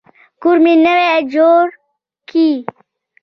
کور 0.41 0.57
مي 0.63 0.73
نوی 0.85 1.09
جوړ 1.33 1.63
کی. 2.29 2.47